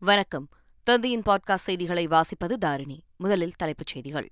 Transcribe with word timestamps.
வணக்கம். 0.00 0.48
தந்தையின் 0.82 1.22
பாட்காஸ்ட் 1.26 1.54
செய்திகளை 1.54 2.06
வாசிப்பது 2.06 2.52
தாரிணி. 2.58 3.02
முதலில் 3.16 3.54
தலைப்புச் 3.56 3.86
செய்திகள். 3.86 4.30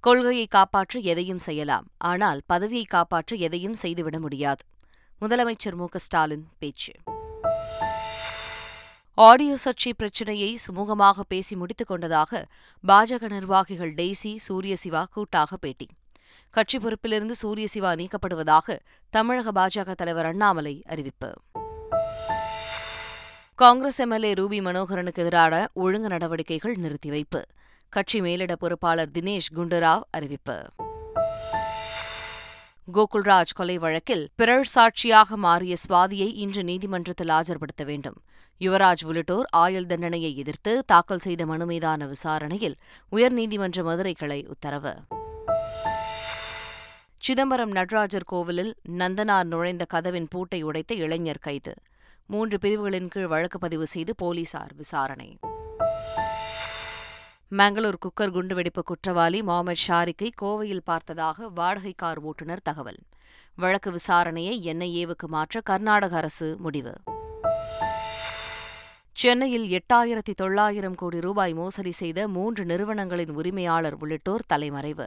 கொள்கையை 0.00 0.46
காப்பாற்ற 0.46 1.00
எதையும் 1.00 1.38
செய்யலாம். 1.38 1.86
ஆனால் 1.96 2.40
பதவியை 2.46 2.84
காப்பாற்ற 2.84 3.36
எதையும் 3.36 3.74
செய்துவிட 3.74 4.20
முடியாது. 4.20 4.64
முதலமைச்சர் 5.20 5.74
மு. 5.74 5.86
ஸ்டாலின் 5.94 6.48
பேச்சு. 6.58 6.92
ஆடியோ 9.14 9.56
சர்ச்சை 9.64 9.92
பிரச்சினையை 9.96 10.58
சுமூகமாக 10.66 11.20
பேசி 11.28 11.56
முடித்துக் 11.56 11.88
கொண்டதாக 11.88 12.46
பாஜக 12.88 13.28
நிர்வாகிகள் 13.28 13.94
டெய்சி 13.94 14.36
சூரியசிவா 14.36 15.06
கூட்டாக 15.10 15.56
பேட்டி. 15.56 15.86
கட்சி 16.50 16.78
பொறுப்பிலிருந்து 16.78 17.30
சூரியசிவா 17.30 17.92
நீக்கப்படுவதாக 17.92 18.78
தமிழக 19.10 19.52
பாஜக 19.52 19.94
தலைவர் 19.94 20.26
அண்ணாமலை 20.26 20.82
அறிவிப்பு. 20.86 21.32
காங்கிரஸ் 23.58 23.98
எம்எல்ஏ 23.98 24.32
ரூபி 24.32 24.60
மனோகரனுக்கு 24.60 25.14
எதிரான 25.14 25.66
ஒழுங்கு 25.74 26.08
நடவடிக்கைகள் 26.08 26.76
நிறுத்தி 26.76 27.08
வைப்பு. 27.08 27.44
கட்சி 27.88 28.20
மேலிட 28.20 28.56
பொறுப்பாளர் 28.56 29.08
தினேஷ் 29.08 29.50
குண்டுராவ் 29.54 30.00
அறிவிப்பு. 30.10 30.62
கோகுல்ராஜ் 32.94 33.54
கொலை 33.54 33.78
வழக்கில் 33.78 34.28
பிறர் 34.34 34.66
சாட்சியாக 34.66 35.36
மாறிய 35.36 35.76
சுவாதியை 35.88 36.30
இன்று 36.34 36.64
நீதிமன்றத்தில் 36.64 37.28
ஆஜர்படுத்த 37.28 37.84
வேண்டும். 37.84 38.14
யுவராஜ் 38.60 39.04
உள்ளிட்டோர் 39.04 39.46
ஆயுள் 39.50 39.86
தண்டனையை 39.86 40.36
எதிர்த்து 40.36 40.84
தாக்கல் 40.86 41.18
செய்த 41.18 41.46
மனு 41.46 41.66
மீதான 41.66 42.06
விசாரணையில் 42.06 42.76
உயர்நீதிமன்ற 43.12 43.82
மதுரை 43.82 44.12
கிளை 44.12 44.46
உத்தரவு. 44.48 44.94
சிதம்பரம் 47.18 47.70
நடராஜர் 47.70 48.24
கோவிலில் 48.24 48.74
நந்தனார் 48.98 49.44
நுழைந்த 49.44 49.84
கதவின் 49.84 50.26
பூட்டை 50.30 50.62
உடைத்த 50.62 50.94
இளைஞர் 50.94 51.38
கைது. 51.40 51.74
மூன்று 52.30 52.58
பிரிவுகளின் 52.58 53.08
கீழ் 53.08 53.26
வழக்கு 53.26 53.58
பதிவு 53.58 53.86
செய்து 53.86 54.14
போலீசார் 54.14 54.74
விசாரணை. 54.74 55.38
மங்களூர் 57.50 57.94
குக்கர் 57.98 58.30
குண்டுவெடிப்பு 58.30 58.82
குற்றவாளி 58.82 59.42
முகமது 59.42 59.80
ஷாரிக்கை 59.88 60.28
கோவையில் 60.42 60.80
பார்த்ததாக 60.84 61.48
வாடகை 61.48 61.92
கார் 61.96 62.18
ஓட்டுநர் 62.18 62.62
தகவல். 62.62 62.98
வழக்கு 63.56 63.90
விசாரணையை 63.90 64.60
என்ஐஏவுக்கு 64.62 65.26
மாற்ற 65.26 65.60
கர்நாடக 65.60 66.16
அரசு 66.16 66.56
முடிவு. 66.58 66.94
சென்னையில் 69.12 69.78
எட்டாயிரத்தி 69.78 70.34
தொள்ளாயிரம் 70.34 70.94
கோடி 70.94 71.20
ரூபாய் 71.20 71.54
மோசடி 71.54 71.92
செய்த 71.92 72.28
மூன்று 72.28 72.64
நிறுவனங்களின் 72.64 73.30
உரிமையாளர் 73.30 73.96
உள்ளிட்டோர் 74.00 74.44
தலைமறைவு. 74.46 75.06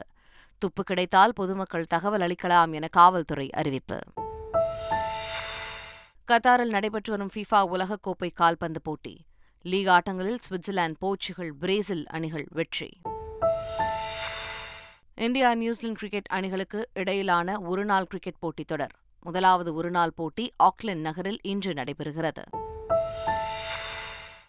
துப்பு 0.58 0.82
கிடைத்தால் 0.82 1.32
பொதுமக்கள் 1.34 1.84
தகவல் 1.84 2.20
அளிக்கலாம் 2.20 2.72
என 2.72 2.88
காவல்துறை 2.90 3.50
அறிவிப்பு. 3.50 3.98
கத்தாரில் 6.28 6.68
நடைபெற்று 6.68 7.12
வரும் 7.12 7.30
ஃபிஃபா 7.34 7.74
உலகக்கோப்பை 7.74 8.32
கால்பந்து 8.32 8.80
போட்டி. 8.82 9.24
லீக் 9.62 9.86
ஆட்டங்களில் 9.86 10.38
சுவிட்சர்லாந்து 10.48 10.94
போர்ச்சுகல் 10.98 11.52
பிரேசில் 11.54 12.06
அணிகள் 12.06 12.46
வெற்றி. 12.50 13.00
இந்தியா 15.14 15.54
நியூசிலாந்து 15.54 15.98
கிரிக்கெட் 15.98 16.26
அணிகளுக்கு 16.28 16.88
இடையிலான 16.92 17.60
ஒருநாள் 17.60 18.04
கிரிக்கெட் 18.04 18.38
போட்டித் 18.38 18.66
தொடர். 18.66 18.94
முதலாவது 19.20 19.74
ஒருநாள் 19.74 20.12
போட்டி 20.14 20.52
ஆக்லாந்து 20.58 21.00
நகரில் 21.00 21.38
இன்று 21.42 21.72
நடைபெறுகிறது. 21.72 22.44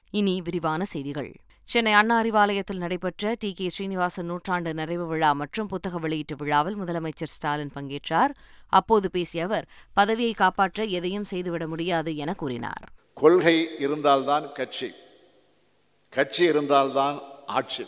இனி 0.10 0.42
விரிவான 0.42 0.86
செய்திகள். 0.86 1.36
சென்னை 1.66 1.94
அண்ணா 1.94 2.16
அறிவாலயத்தில் 2.22 2.82
நடைபெற்ற 2.84 3.36
டி. 3.40 3.54
கே. 3.54 3.70
ஸ்ரீனிவாசன் 3.70 4.26
நூற்றாண்டு 4.26 4.74
நிறைவு 4.74 5.06
விழா 5.08 5.34
மற்றும் 5.34 5.68
புத்தக 5.68 5.98
வெளியீட்டு 5.98 6.36
விழாவில் 6.36 6.78
முதலமைச்சர் 6.78 7.32
ஸ்டாலின் 7.36 7.72
பங்கேற்றார். 7.76 8.34
அப்போது 8.70 9.12
பேசிய 9.12 9.44
அவர் 9.44 9.66
பதவியை 9.94 10.34
காப்பாற்ற 10.34 10.84
எதையும் 10.98 11.24
செய்துவிட 11.24 11.68
முடியாது 11.68 12.16
என 12.16 12.34
கூறினார். 12.34 12.86
கொள்கை 13.14 13.56
இருந்தால்தான் 13.80 14.52
கட்சி 14.52 14.90
கட்சி 16.14 16.44
இருந்தால்தான் 16.44 17.18
ஆட்சி 17.46 17.86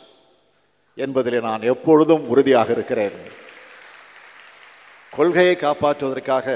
என்பதிலே 0.97 1.41
நான் 1.41 1.61
எப்பொழுதும் 1.73 2.25
உறுதியாக 2.27 2.71
இருக்கிறேன். 2.71 3.17
கொள்கையை 5.11 5.55
காப்பாற்றுவதற்காக 5.55 6.47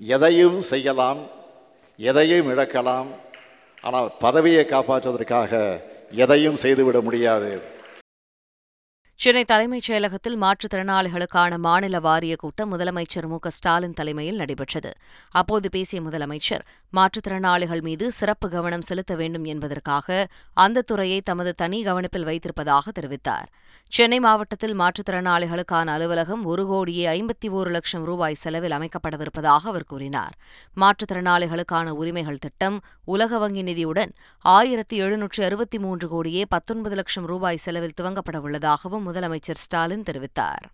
எதையும் 0.00 0.60
செய்யலாம் 0.60 1.20
எதையும் 1.98 2.48
இழக்கலாம் 2.52 3.10
ஆனால் 3.82 4.08
பதவியை 4.20 4.64
காப்பாற்றுவதற்காக 4.70 5.52
எதையும் 6.10 6.56
செய்துவிட 6.56 7.00
முடியாது. 7.00 7.62
சென்னை 9.18 9.44
தலைமைச் 9.44 9.90
செயலகத்தில் 9.90 10.36
மாற்றுத்திறனாளிகளுக்கான 10.40 11.56
மாநில 11.58 12.00
வாரிய 12.00 12.36
கூட்டம் 12.36 12.78
முதலமைச்சர் 12.78 13.26
மு 13.26 13.38
ஸ்டாலின் 13.46 13.92
தலைமையில் 13.92 14.36
நடைபெற்றது. 14.36 14.90
அப்போது 15.30 15.70
பேசிய 15.70 16.02
முதலமைச்சர் 16.02 16.64
மாற்றுத்திறனாளிகள் 16.92 17.82
மீது 17.82 18.12
சிறப்பு 18.12 18.48
கவனம் 18.48 18.82
செலுத்த 18.82 19.14
வேண்டும் 19.14 19.44
என்பதற்காக 19.44 20.26
அந்த 20.54 20.82
துறையை 20.82 21.20
தமது 21.20 21.54
தனி 21.54 21.84
கவனிப்பில் 21.84 22.24
வைத்திருப்பதாக 22.24 22.92
தெரிவித்தார். 23.00 23.48
சென்னை 23.88 24.20
மாவட்டத்தில் 24.20 24.76
மாற்றுத்திறனாளிகளுக்கான 24.80 25.86
அலுவலகம் 25.86 26.44
ஒரு 26.44 26.66
கோடியே 26.66 27.06
ஐம்பத்தி 27.06 27.50
ஒரு 27.50 27.70
லட்சம் 27.70 28.04
ரூபாய் 28.04 28.34
செலவில் 28.34 28.72
அமைக்கப்படவிருப்பதாக 28.72 29.66
அவர் 29.72 29.84
கூறினார். 29.84 30.36
மாற்றுத்திறனாளிகளுக்கான 30.76 31.88
உரிமைகள் 31.88 32.38
திட்டம் 32.38 32.78
உலக 33.04 33.38
வங்கி 33.38 33.62
நிதியுடன் 33.62 34.12
ஆயிரத்தி 34.40 34.96
எழுநூற்று 34.96 35.44
அறுபத்தி 35.44 35.78
மூன்று 35.78 36.08
கோடியே 36.08 36.44
பத்தொன்பது 36.48 36.94
லட்சம் 36.94 37.26
ரூபாய் 37.26 37.56
செலவில் 37.56 37.98
துவங்கப்பட 38.00 38.36
உள்ளதாகவும் 38.36 39.04
முதலமைச்சர் 39.06 39.62
ஸ்டாலின் 39.64 40.02
தெரிவித்தார். 40.02 40.64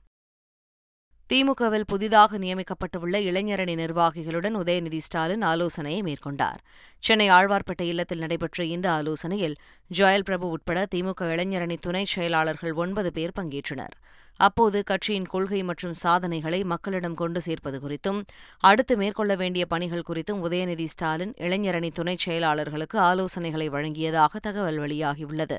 திமுகவில் 1.30 1.86
புதிதாக 1.86 2.38
நியமிக்கப்பட்டுள்ள 2.38 3.16
இளைஞரணி 3.28 3.74
நிர்வாகிகளுடன் 3.74 4.56
உதயநிதி 4.56 4.98
ஸ்டாலின் 4.98 5.42
ஆலோசனையை 5.42 6.00
மேற்கொண்டார். 6.02 6.60
சென்னை 6.98 7.30
ஆழ்வார்பேட்டை 7.30 7.82
இல்லத்தில் 7.82 8.18
நடைபெற்ற 8.18 8.64
இந்த 8.64 8.90
ஆலோசனையில் 8.90 9.54
ஜோயல் 9.90 10.26
பிரபு 10.28 10.48
உட்பட 10.48 10.86
திமுக 10.94 11.20
இளைஞரணி 11.20 11.76
துணை 11.80 12.04
செயலாளர்கள் 12.04 12.72
ஒன்பது 12.72 13.12
பேர் 13.12 13.36
பங்கேற்றனர். 13.40 13.94
அப்போது 14.40 14.84
கட்சியின் 14.84 15.26
கொள்கை 15.26 15.62
மற்றும் 15.62 15.92
சாதனைகளை 15.92 16.64
மக்களிடம் 16.64 17.14
கொண்டு 17.14 17.40
சேர்ப்பது 17.40 17.78
குறித்தும் 17.78 18.20
அடுத்து 18.58 18.96
மேற்கொள்ள 18.96 19.34
வேண்டிய 19.34 19.66
பணிகள் 19.66 20.06
குறித்தும் 20.08 20.42
உதயநிதி 20.48 20.84
ஸ்டாலின் 20.84 21.34
இளைஞரணி 21.38 21.90
துணைச் 21.98 22.24
செயலாளர்களுக்கு 22.26 22.98
ஆலோசனைகளை 23.10 23.68
வழங்கியதாக 23.68 24.36
தகவல் 24.40 24.78
வெளியாகியுள்ளது. 24.78 25.58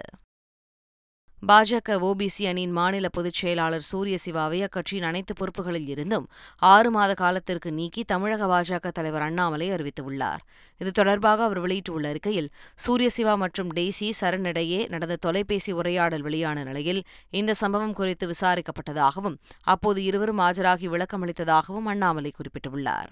பாஜக 1.50 1.96
ஓபிசி 2.08 2.44
அணியின் 2.50 2.76
மாநில 2.78 3.08
பொதுச் 3.16 3.40
செயலாளர் 3.40 3.86
சூரிய 3.90 4.18
சிவாவை 4.26 4.60
அக்கட்சியின் 4.66 5.08
அனைத்து 5.10 5.34
பொறுப்புகளில் 5.40 5.90
இருந்தும் 5.94 6.28
ஆறு 6.72 6.90
மாத 6.92 7.12
காலத்திற்கு 7.14 7.70
நீக்கி 7.72 8.04
தமிழக 8.04 8.48
பாஜக 8.52 8.92
தலைவர் 8.92 9.22
அண்ணாமலை 9.22 9.68
அறிவித்துள்ளார். 9.72 10.44
இது 10.82 10.92
தொடர்பாக 10.92 11.44
அவர் 11.44 11.60
வெளியிட்டுள்ள 11.60 12.08
அறிக்கையில் 12.10 12.50
சூரியசிவா 12.86 13.34
மற்றும் 13.36 13.74
டெய்சி 13.76 14.10
சரணிடையே 14.22 14.80
நடந்த 14.90 15.16
தொலைபேசி 15.16 15.72
உரையாடல் 15.72 16.22
வெளியான 16.22 16.64
நிலையில் 16.64 17.04
இந்த 17.42 17.54
சம்பவம் 17.64 17.94
குறித்து 17.94 18.28
விசாரிக்கப்பட்டதாகவும் 18.34 19.38
அப்போது 19.76 20.04
இருவரும் 20.04 20.44
ஆஜராகி 20.48 20.90
விளக்கமளித்ததாகவும் 20.96 21.92
அண்ணாமலை 21.96 22.34
குறிப்பிட்டுள்ளார். 22.40 23.12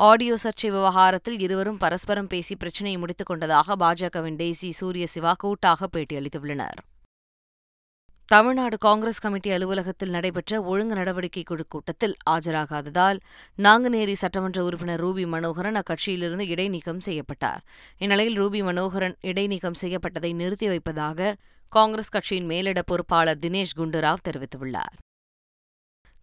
ஆடியோ 0.00 0.36
சர்ச்சை 0.42 0.68
விவகாரத்தில் 0.68 1.38
இருவரும் 1.38 1.76
பரஸ்பரம் 1.76 2.26
பேசி 2.26 2.56
பிரச்சினையை 2.56 3.00
முடித்துக் 3.00 3.26
கொண்டதாக 3.26 3.76
பாஜகவின் 3.76 4.36
டேசி 4.36 4.70
சூரிய 4.70 5.06
சிவா 5.06 5.34
கூட்டாக 5.38 5.88
பேட்டியளித்துள்ளனர். 5.92 6.78
தமிழ்நாடு 8.24 8.78
காங்கிரஸ் 8.78 9.18
கமிட்டி 9.18 9.50
அலுவலகத்தில் 9.50 10.10
நடைபெற்ற 10.10 10.62
ஒழுங்கு 10.62 10.94
நடவடிக்கை 10.94 11.42
குழு 11.42 11.66
கூட்டத்தில் 11.68 12.16
ஆஜராகாததால் 12.30 13.18
நாங்குநேரி 13.56 14.12
சட்டமன்ற 14.12 14.64
உறுப்பினர் 14.64 15.04
ரூபி 15.04 15.26
மனோகரன் 15.26 15.74
அக்கட்சியிலிருந்து 15.74 16.46
இடைநீக்கம் 16.46 17.00
செய்யப்பட்டார். 17.00 17.60
இந்நிலையில் 17.98 18.40
ரூபி 18.40 18.62
மனோகரன் 18.62 19.16
இடைநீக்கம் 19.20 19.80
செய்யப்பட்டதை 19.80 20.34
நிறுத்தி 20.34 20.66
வைப்பதாக 20.66 21.36
காங்கிரஸ் 21.68 22.08
கட்சியின் 22.08 22.46
மேலிட 22.46 22.82
பொறுப்பாளர் 22.82 23.38
தினேஷ் 23.38 23.76
குண்டுராவ் 23.76 24.24
தெரிவித்துள்ளார். 24.28 24.96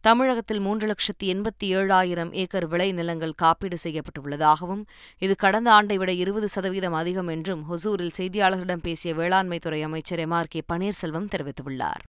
தமிழகத்தில் 0.06 0.60
மூன்று 0.60 0.86
லட்சத்தி 0.88 1.26
எண்பத்தி 1.26 1.64
ஏழாயிரம் 1.64 2.32
ஏக்கர் 2.32 2.68
விளை 2.68 2.92
நிலங்கள் 2.92 3.32
காப்பீடு 3.34 3.78
செய்யப்பட்டுள்ளதாகவும் 3.84 4.84
இது 5.18 5.36
கடந்த 5.36 5.72
ஆண்டை 5.72 5.98
விட 5.98 6.12
இருபது 6.12 6.48
சதவீதம் 6.48 6.94
அதிகம் 6.94 7.28
என்றும் 7.28 7.64
ஹொசூரில் 7.70 8.14
செய்தியாளர்களிடம் 8.18 8.84
பேசிய 8.84 9.16
வேளாண்மைத்துறை 9.16 9.82
அமைச்சர் 9.82 10.20
எம் 10.20 10.32
ஆர் 10.32 10.48
கே 10.48 10.62
பன்னீர்செல்வம் 10.74 11.30
தெரிவித்துள்ளார். 11.36 12.04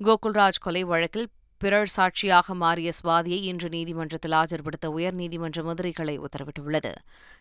கோகுல்ராஜ் 0.00 0.62
கொலை 0.62 0.84
வழக்கில் 0.84 1.28
பிறர் 1.62 1.90
சாட்சியாக 1.94 2.54
மாறிய 2.54 2.90
சுவாதியை 2.98 3.36
இன்று 3.48 3.68
நீதிமன்றத்தில் 3.68 4.32
ஆஜர்படுத்த 4.32 4.86
உயர்நீதிமன்ற 4.96 5.62
மதுரை 5.62 5.92
கிளை 5.92 6.14
உத்தரவிட்டுள்ளது. 6.18 6.90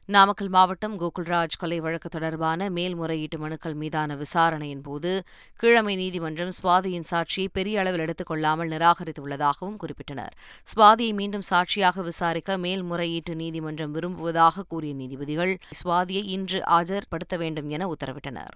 நாமக்கல் 0.10 0.50
மாவட்டம் 0.50 0.96
கோகுல்ராஜ் 1.00 1.58
கொலை 1.58 1.80
வழக்கு 1.80 2.10
தொடர்பான 2.10 2.70
மேல்முறையீட்டு 2.70 3.38
மனுக்கள் 3.38 3.74
மீதான 3.74 4.16
விசாரணையின் 4.16 4.82
போது 4.82 5.12
கீழமை 5.56 5.96
நீதிமன்றம் 5.96 6.52
சுவாதியின் 6.60 7.08
சாட்சியை 7.12 7.48
பெரிய 7.52 7.80
அளவில் 7.80 8.04
எடுத்துக் 8.06 8.28
கொள்ளாமல் 8.28 8.70
நிராகரித்துள்ளதாகவும் 8.70 9.80
குறிப்பிட்டனர். 9.84 10.36
சுவாதியை 10.74 11.14
மீண்டும் 11.14 11.48
சாட்சியாக 11.52 12.02
விசாரிக்க 12.02 12.58
மேல்முறையீட்டு 12.58 13.36
நீதிமன்றம் 13.36 13.92
விரும்புவதாக 13.92 14.66
கூறிய 14.68 14.94
நீதிபதிகள் 14.94 15.56
சுவாதியை 15.82 16.24
இன்று 16.38 16.62
ஆஜர்படுத்த 16.80 17.38
வேண்டும் 17.38 17.70
என 17.70 17.90
உத்தரவிட்டனர். 17.96 18.56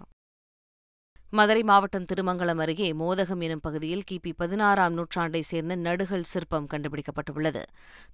மதுரை 1.29 1.63
மாவட்டம் 1.63 2.05
திருமங்கலம் 2.05 2.59
அருகே 2.59 2.93
மோதகம் 2.93 3.41
எனும் 3.41 3.61
பகுதியில் 3.61 4.03
கிபி 4.11 4.31
பதினாறாம் 4.37 4.93
நூற்றாண்டை 4.97 5.39
சேர்ந்த 5.39 5.75
நடுகள் 5.75 6.21
சிற்பம் 6.21 6.67
கண்டுபிடிக்கப்பட்டுள்ளது. 6.73 7.61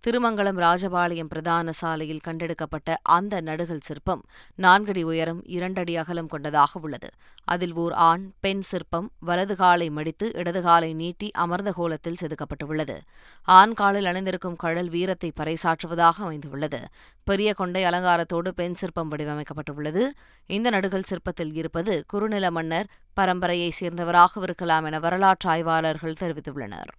திருமங்கலம் 0.07 0.59
ராஜபாளையம் 0.61 1.23
பிரதான 1.23 1.71
சாலையில் 1.71 2.23
கண்டெடுக்கப்பட்ட 2.27 2.95
அந்த 3.03 3.41
நடுகள் 3.41 3.81
சிற்பம் 3.81 4.23
நான்கடி 4.57 5.01
உயரம் 5.01 5.41
இரண்டடி 5.45 5.95
அகலம் 5.95 6.27
கொண்டதாக 6.27 6.79
உள்ளது. 6.79 7.09
அதில் 7.43 7.73
ஓர் 7.73 7.91
ஆண் 7.91 8.31
பெண் 8.39 8.61
சிற்பம் 8.61 9.11
வலது 9.19 9.55
காலை 9.55 9.89
மடித்து 9.89 10.31
இடது 10.33 10.61
காலை 10.61 10.93
நீட்டி 10.93 11.31
அமர்ந்த 11.31 11.71
கோலத்தில் 11.71 12.17
செதுக்கப்பட்டுள்ளது. 12.21 12.97
ஆண் 13.43 13.73
காலில் 13.73 14.05
அணிந்திருக்கும் 14.05 14.55
கழல் 14.55 14.89
வீரத்தை 14.89 15.31
பறைசாற்றுவதாக 15.39 16.17
அமைந்துள்ளது. 16.17 16.81
பெரிய 17.23 17.53
கொண்டை 17.53 17.83
அலங்காரத்தோடு 17.83 18.49
பெண் 18.49 18.73
சிற்பம் 18.73 19.11
வடிவமைக்கப்பட்டுள்ளது. 19.11 20.05
இந்த 20.47 20.69
நடுகள் 20.69 21.09
சிற்பத்தில் 21.09 21.53
இருப்பது 21.53 22.03
குறுநில 22.07 22.51
மன்னர் 22.51 22.87
பரம்பரையைச் 23.19 23.77
சேர்ந்தவராக 23.79 24.41
இருக்கலாம் 24.41 24.83
என 24.83 24.99
வரலாற்று 24.99 25.49
ஆய்வாளர்கள் 25.49 26.19
தெரிவித்துள்ளனர். 26.19 26.91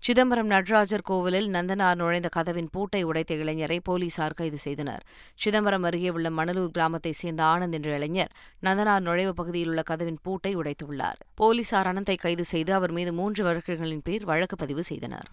சிதம்பரம் 0.00 0.46
நடராஜர் 0.46 1.00
கோவிலில் 1.00 1.50
நந்தனார் 1.50 1.94
நுழைந்த 1.94 2.28
கதவின் 2.28 2.68
பூட்டை 2.70 3.04
உடைத்த 3.04 3.34
இளைஞரை 3.34 3.78
போலீசார் 3.82 4.32
கைது 4.32 4.58
செய்தனர். 4.58 5.06
சிதம்பரம் 5.34 5.82
அருகே 5.82 6.10
உள்ள 6.10 6.30
மணலூர் 6.30 6.70
கிராமத்தைச் 6.70 7.14
சேர்ந்த 7.14 7.42
ஆனந்த் 7.42 7.72
என்ற 7.72 7.94
இளைஞர் 7.94 8.32
நந்தனார் 8.62 9.00
நுழைவு 9.00 9.34
பகுதியில் 9.34 9.68
உள்ள 9.68 9.82
கதவின் 9.82 10.18
பூட்டை 10.22 10.56
உடைத்துள்ளார். 10.56 11.18
போலீசார் 11.34 11.86
அனந்தை 11.86 12.16
கைது 12.18 12.44
செய்து 12.44 12.74
அவர் 12.74 12.90
மீது 12.90 13.12
மூன்று 13.12 13.44
வழக்குகளின் 13.44 14.00
பேர் 14.04 14.24
வழக்கு 14.24 14.56
பதிவு 14.56 14.82
செய்தனர். 14.82 15.28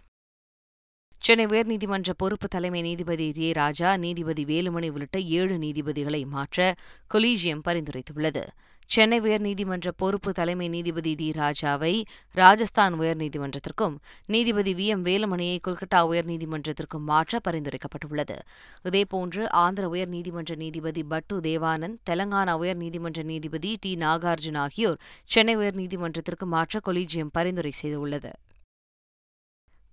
சென்னை 1.20 1.46
உயர்நீதிமன்ற 1.46 2.10
பொறுப்பு 2.18 2.48
தலைமை 2.48 2.82
நீதிபதி 2.82 3.32
ஜே 3.32 3.52
ராஜா 3.52 3.98
நீதிபதி 3.98 4.46
வேலுமணி 4.46 4.90
உள்ளிட்ட 4.90 5.20
ஏழு 5.20 5.58
நீதிபதிகளை 5.58 6.26
மாற்ற 6.26 6.76
கொலீஜியம் 7.14 7.62
பரிந்துரைத்துள்ளது. 7.68 8.48
சென்னை 8.86 9.22
உயர்நீதிமன்ற 9.22 9.92
பொறுப்பு 9.98 10.32
தலைமை 10.32 10.70
நீதிபதி 10.70 11.16
டி. 11.16 11.30
ராஜாவை 11.30 12.04
ராஜஸ்தான் 12.32 13.00
உயர்நீதிமன்றத்திற்கும் 13.00 13.96
நீதிபதி 14.26 14.74
வி. 14.74 14.86
எம். 14.86 15.06
வேலுமணியை 15.06 15.60
கொல்கத்தா 15.68 15.96
உயர்நீதிமன்றத்திற்கும் 15.96 17.06
மாற்ற 17.06 17.40
பரிந்துரைக்கப்பட்டுள்ளது. 17.48 18.38
இதேபோன்று 18.84 19.52
ஆந்திர 19.52 19.88
உயர்நீதிமன்ற 19.88 20.56
நீதிபதி 20.56 21.04
பட்டு 21.04 21.40
தேவானந்த் 21.40 21.98
தெலங்கானா 22.10 22.56
உயர்நீதிமன்ற 22.64 23.24
நீதிபதி 23.24 23.78
டி. 23.82 23.96
நாகார்ஜுன் 23.96 24.58
ஆகியோர் 24.58 25.00
சென்னை 25.26 25.58
உயர்நீதிமன்றத்திற்கு 25.58 26.46
மாற்ற 26.46 26.80
கொலீஜியம் 26.86 27.30
பரிந்துரை 27.32 27.72
செய்துள்ளது. 27.84 28.32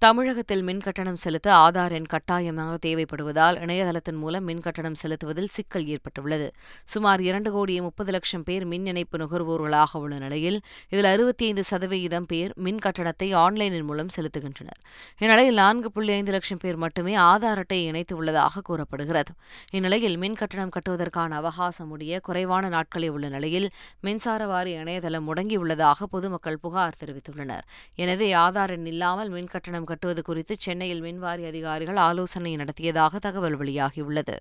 தமிழகத்தில் 0.03 0.63
மின் 0.63 0.81
கட்டணம் 0.85 1.19
செலுத்த 1.23 1.49
ஆதார் 1.55 1.93
எண் 1.97 2.09
கட்டாயமாக 2.13 2.79
தேவைப்படுவதால் 2.87 3.57
இணையதளத்தின் 3.65 4.17
மூலம் 4.23 4.45
மின் 4.45 4.63
கட்டணம் 4.65 4.97
செலுத்துவதில் 5.03 5.51
சிக்கல் 5.57 5.87
ஏற்பட்டுள்ளது. 5.87 6.49
சுமார் 6.93 7.21
இரண்டு 7.21 7.51
கோடி 7.53 7.81
முப்பது 7.81 8.11
லட்சம் 8.13 8.43
பேர் 8.43 8.65
மின் 8.65 8.87
இணைப்பு 8.87 9.19
நுகர்வோர்களாக 9.19 10.01
உள்ள 10.05 10.17
நிலையில் 10.19 10.59
இதில் 10.89 11.05
அறுபத்தி 11.05 11.45
ஐந்து 11.47 11.65
சதவிகிதம் 11.71 12.27
பேர் 12.33 12.53
மின் 12.67 12.81
கட்டணத்தை 12.87 13.29
ஆன்லைனின் 13.43 13.87
மூலம் 13.91 14.11
செலுத்துகின்றனர். 14.17 14.81
இந்நிலையில் 15.19 15.55
நான்கு 15.55 15.91
புள்ளி 15.91 16.13
ஐந்து 16.13 16.35
லட்சம் 16.37 16.59
பேர் 16.59 16.77
மட்டுமே 16.77 17.15
ஆதார் 17.17 17.63
அட்டையை 17.63 17.87
இணைத்து 17.87 18.17
உள்ளதாக 18.17 18.65
கூறப்படுகிறது. 18.71 19.35
இந்நிலையில் 19.71 20.19
மின் 20.25 20.39
கட்டணம் 20.43 20.75
கட்டுவதற்கான 20.79 21.39
அவகாசம் 21.43 21.89
முடிய 21.89 22.21
குறைவான 22.21 22.73
நாட்களே 22.77 23.09
உள்ள 23.09 23.29
நிலையில் 23.29 23.69
மின்சார 24.01 24.43
வாரிய 24.47 24.83
இணையதளம் 24.85 25.29
முடங்கியுள்ளதாக 25.31 26.11
பொதுமக்கள் 26.11 26.61
புகார் 26.67 27.01
தெரிவித்துள்ளனர். 27.05 27.65
எனவே 27.95 28.31
ஆதார் 28.45 28.75
எண் 28.79 28.91
இல்லாமல் 28.95 29.33
மின் 29.39 29.51
கட்டணம் 29.55 29.91
கட்டுவது 29.93 30.23
குறித்து 30.23 30.57
சென்னையில் 30.59 31.05
மின்வாரிய 31.09 31.53
அதிகாரிகள் 31.55 32.01
ஆலோசனை 32.09 32.55
நடத்தியதாக 32.57 33.19
தகவல் 33.19 33.59
வெளியாகியுள்ளது. 33.61 34.37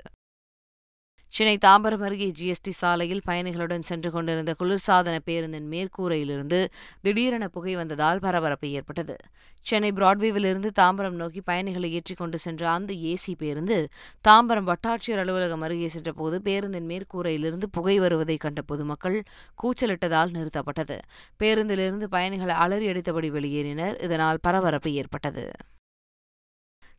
சென்னை 1.33 1.57
தாம்பரம் 1.65 2.03
அருகே 2.03 2.31
ஜிஎஸ்டி 2.39 2.69
சாலையில் 2.69 3.21
பயணிகளுடன் 3.27 3.81
சென்று 3.81 4.11
கொண்டிருந்த 4.11 4.53
குளிர்சாதன 4.59 5.19
பேருந்தின் 5.23 5.69
மேற்கூரையிலிருந்து 5.69 6.59
திடீரென 7.01 7.47
புகை 7.47 7.75
வந்ததால் 7.75 8.19
பரபரப்பு 8.19 8.69
ஏற்பட்டது. 8.69 9.15
சென்னை 9.61 9.91
பிராட்வேவிலிருந்து 9.91 10.69
தாம்பரம் 10.79 11.17
நோக்கி 11.21 11.41
பயணிகளை 11.41 11.91
ஏற்றிக் 11.91 12.17
கொண்டு 12.17 12.37
சென்ற 12.37 12.69
அந்த 12.69 12.93
ஏசி 12.93 13.35
பேருந்து 13.37 13.87
தாம்பரம் 14.27 14.69
வட்டாட்சியர் 14.71 15.23
அலுவலகம் 15.23 15.61
அருகே 15.61 15.87
சென்றபோது 15.87 16.41
பேருந்தின் 16.41 16.87
மேற்கூரையிலிருந்து 16.87 17.69
புகை 17.71 17.99
வருவதை 17.99 18.37
கண்ட 18.37 18.61
பொதுமக்கள் 18.61 19.23
கூச்சலிட்டதால் 19.63 20.33
நிறுத்தப்பட்டது. 20.35 20.99
பேருந்திலிருந்து 21.39 22.03
பயணிகள் 22.03 22.49
அலறி 22.49 22.87
அடித்தபடி 22.87 23.31
வெளியேறினர். 23.31 24.03
இதனால் 24.03 24.37
பரபரப்பு 24.41 24.91
ஏற்பட்டது. 24.91 25.51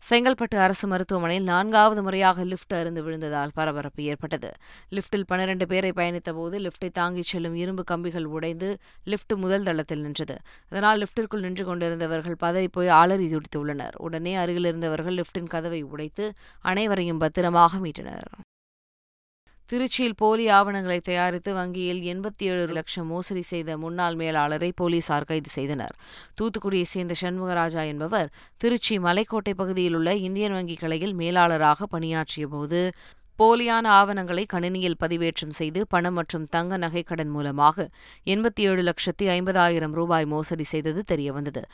செங்கல்பட்டு 0.09 0.57
அரசு 0.57 0.87
மருத்துவமனையில் 0.89 1.45
நான்காவது 1.45 2.03
முறையாக 2.03 2.45
லிப்ட் 2.45 2.75
அருந்து 2.79 3.03
விழுந்ததால் 3.03 3.53
பரபரப்பு 3.55 4.03
ஏற்பட்டது. 4.03 4.51
லிப்டில் 4.91 5.27
பனிரண்டு 5.27 5.67
பேரை 5.67 5.93
பயணித்தபோது 5.97 6.57
லிப்டை 6.67 6.89
தாங்கிச் 6.93 7.25
செல்லும் 7.25 7.55
இரும்பு 7.55 7.85
கம்பிகள் 7.85 8.25
உடைந்து 8.25 8.79
லிப்ட் 9.07 9.35
முதல் 9.37 9.63
தளத்தில் 9.63 10.03
நின்றது. 10.03 10.37
இதனால் 10.71 11.03
லிப்டிற்குள் 11.03 11.45
நின்று 11.47 11.65
கொண்டிருந்தவர்கள் 11.65 12.41
பதறிப்போய் 12.45 12.95
ஆளறி 13.01 13.29
துடித்துள்ளனர். 13.35 13.97
உடனே 13.97 14.35
அருகில் 14.35 14.65
இருந்தவர்கள் 14.65 15.15
லிப்டின் 15.15 15.53
கதவை 15.57 15.83
உடைத்து 15.83 16.33
அனைவரையும் 16.63 17.19
பத்திரமாக 17.19 17.79
மீட்டனர். 17.79 18.29
திருச்சியில் 19.73 20.17
போலி 20.17 20.49
ஆவணங்களை 20.49 21.01
தயாரித்து 21.01 21.51
வங்கியில் 21.55 22.01
எண்பத்தி 22.13 22.45
ஏழு 22.53 22.65
லட்சம் 22.73 23.07
மோசடி 23.07 23.43
செய்த 23.43 23.77
முன்னாள் 23.77 24.17
மேலாளரை 24.17 24.69
போலீசார் 24.81 25.25
கைது 25.25 25.51
செய்தனர். 25.51 25.95
தூத்துக்குடியை 26.39 26.83
சேர்ந்த 26.83 27.15
சண்முகராஜா 27.21 27.83
என்பவர் 27.87 28.29
திருச்சி 28.57 28.99
மலைக்கோட்டை 28.99 29.55
பகுதியில் 29.55 29.95
உள்ள 29.95 30.15
இந்தியன் 30.27 30.53
வங்கி 30.53 30.75
கிளையில் 30.75 31.15
மேலாளராக 31.15 31.87
பணியாற்றிய 31.87 32.49
போது 32.49 32.83
போலியான 33.39 33.87
ஆவணங்களை 34.01 34.45
கணினியில் 34.55 34.99
பதிவேற்றம் 35.01 35.57
செய்து 35.61 35.87
பணம் 35.87 36.15
மற்றும் 36.15 36.45
தங்க 36.45 36.79
நகைக்கடன் 36.79 37.33
மூலமாக 37.37 37.89
எண்பத்தி 38.27 38.69
ஏழு 38.69 38.85
லட்சத்தி 38.91 39.27
ஐம்பதாயிரம் 39.39 39.97
ரூபாய் 40.01 40.25
மோசடி 40.25 40.65
செய்தது 40.65 41.03
தெரியவந்தது. 41.15 41.65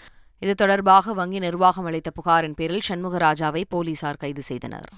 இது 0.43 0.55
தொடர்பாக 0.55 1.13
வங்கி 1.13 1.39
நிர்வாகம் 1.39 1.85
அளித்த 1.85 2.11
புகாரின் 2.11 2.55
பேரில் 2.55 2.89
சண்முகராஜாவை 2.89 3.65
போலீசார் 3.69 4.17
கைது 4.17 4.43
செய்தனர். 4.43 4.89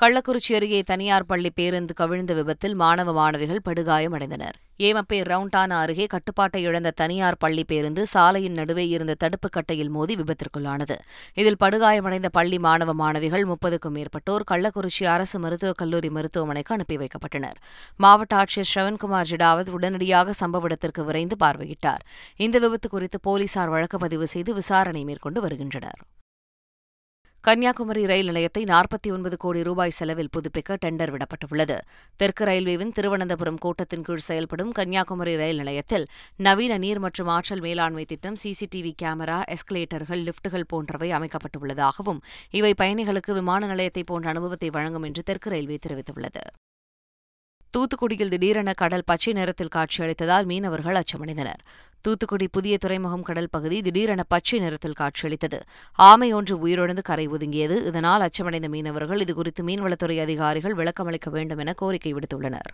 கள்ளக்குறிச்சி 0.00 0.54
அருகே 0.54 0.82
தனியார் 0.82 1.24
பள்ளி 1.24 1.50
பேருந்து 1.50 1.94
கவிழ்ந்த 1.94 2.34
விபத்தில் 2.34 2.74
மாணவ 2.74 3.12
மாணவிகள் 3.12 3.60
படுகாயமடைந்தனர் 3.64 4.56
ஏமப்பே 4.78 5.18
ரவுண்டானா 5.22 5.76
அருகே 5.80 6.06
கட்டுப்பாட்டை 6.06 6.62
இழந்த 6.62 6.90
தனியார் 6.90 7.36
பள்ளி 7.38 7.64
பேருந்து 7.64 8.06
சாலையின் 8.06 8.52
நடுவே 8.52 8.88
இருந்த 8.88 9.14
தடுப்பு 9.14 9.48
கட்டையில் 9.48 9.88
மோதி 9.88 10.14
விபத்திற்குள்ளானது. 10.14 10.96
இதில் 11.34 11.56
படுகாயமடைந்த 11.64 12.28
பள்ளி 12.32 12.58
மாணவ 12.58 12.92
மாணவிகள் 12.92 13.44
முப்பதுக்கும் 13.44 13.96
மேற்பட்டோர் 13.96 14.44
கள்ளக்குறிச்சி 14.50 15.04
அரசு 15.04 15.38
மருத்துவக் 15.38 15.76
கல்லூரி 15.76 16.10
மருத்துவமனைக்கு 16.10 16.74
அனுப்பி 16.74 16.96
வைக்கப்பட்டனர். 16.96 17.56
மாவட்ட 17.96 18.36
ஆட்சியர் 18.36 18.70
ஸ்ரவன்குமார் 18.74 19.30
ஜிடாவத் 19.30 19.70
உடனடியாக 19.70 20.34
சம்பவ 20.40 20.64
இடத்திற்கு 20.64 21.04
விரைந்து 21.04 21.36
பார்வையிட்டார். 21.44 22.04
இந்த 22.36 22.58
விபத்து 22.58 22.88
குறித்து 22.88 23.20
போலீசார் 23.20 23.68
வழக்கு 23.68 23.98
பதிவு 23.98 24.26
செய்து 24.26 24.54
விசாரணை 24.54 25.04
மேற்கொண்டு 25.04 25.40
வருகின்றனர். 25.40 26.02
கன்னியாகுமரி 27.44 28.02
ரயில் 28.06 28.26
நிலையத்தை 28.26 28.60
நாற்பத்தி 28.64 29.08
ஒன்பது 29.12 29.36
கோடி 29.36 29.62
ரூபாய் 29.62 29.94
செலவில் 29.96 30.30
புதுப்பிக்க 30.36 30.76
டெண்டர் 30.84 31.10
விடப்பட்டுள்ளது. 31.14 31.76
தெற்கு 32.20 32.44
ரயில்வேவின் 32.44 32.92
திருவனந்தபுரம் 32.98 33.58
கோட்டத்தின் 33.58 34.06
கீழ் 34.06 34.24
செயல்படும் 34.28 34.72
கன்னியாகுமரி 34.72 35.34
ரயில் 35.36 35.56
நிலையத்தில் 35.56 36.06
நவீன 36.36 36.78
நீர் 36.78 36.98
மற்றும் 36.98 37.30
ஆற்றல் 37.36 37.64
மேலாண்மை 37.66 38.04
திட்டம் 38.04 38.40
சிசிடிவி 38.44 38.92
கேமரா 39.02 39.38
எஸ்கலேட்டர்கள் 39.56 40.24
லிப்டுகள் 40.28 40.68
போன்றவை 40.68 41.10
அமைக்கப்பட்டுள்ளதாகவும் 41.12 42.22
இவை 42.50 42.74
பயணிகளுக்கு 42.82 43.32
விமான 43.32 43.66
நிலையத்தை 43.66 44.04
போன்ற 44.04 44.28
அனுபவத்தை 44.28 44.70
வழங்கும் 44.70 45.02
என்று 45.02 45.22
தெற்கு 45.22 45.50
ரயில்வே 45.50 45.78
தெரிவித்துள்ளது. 45.86 46.44
தூத்துக்குடியில் 47.74 48.28
திடீரென 48.28 48.72
கடல் 48.72 49.02
பச்சை 49.04 49.32
நிறத்தில் 49.32 49.72
காட்சியளித்ததால் 49.74 50.44
மீனவர்கள் 50.44 50.94
அச்சமடைந்தனர். 50.94 51.60
தூத்துக்குடி 52.00 52.48
புதிய 52.48 52.78
துறைமுகம் 52.78 53.22
கடல் 53.22 53.48
பகுதி 53.50 53.82
திடீரென 53.82 54.22
பச்சை 54.28 54.58
நிறத்தில் 54.58 54.98
காட்சியளித்தது. 55.00 55.62
ஆமை 55.92 56.32
ஒன்று 56.32 56.66
உயிரிழந்து 56.66 57.02
கரை 57.02 57.28
ஒதுங்கியது. 57.28 57.86
இதனால் 57.86 58.20
அச்சமடைந்த 58.20 58.68
மீனவர்கள் 58.68 59.20
இதுகுறித்து 59.20 59.62
மீன்வளத்துறை 59.62 60.20
அதிகாரிகள் 60.20 60.74
விளக்கமளிக்க 60.74 61.30
வேண்டும் 61.30 61.58
என 61.58 61.72
கோரிக்கை 61.72 62.14
விடுத்துள்ளனர். 62.14 62.70